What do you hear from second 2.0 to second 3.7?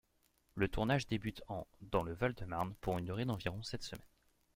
le Val-de-Marne pour une durée d'environ